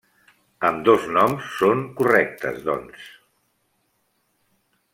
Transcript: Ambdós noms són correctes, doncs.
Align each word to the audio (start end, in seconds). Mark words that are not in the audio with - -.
Ambdós 0.69 1.03
noms 1.17 1.51
són 1.59 1.83
correctes, 1.99 2.57
doncs. 2.71 3.05